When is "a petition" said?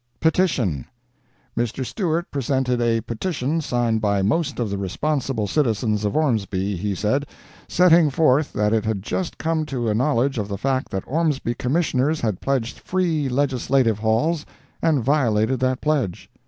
2.81-3.61